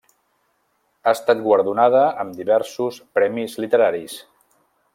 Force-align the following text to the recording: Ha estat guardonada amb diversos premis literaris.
Ha 1.03 1.11
estat 1.17 1.43
guardonada 1.49 2.01
amb 2.23 2.39
diversos 2.39 2.99
premis 3.19 3.55
literaris. 3.65 4.17